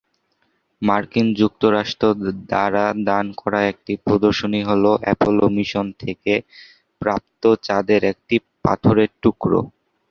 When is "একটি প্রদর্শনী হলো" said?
3.71-4.91